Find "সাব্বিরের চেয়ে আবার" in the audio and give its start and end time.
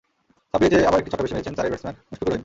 0.51-0.99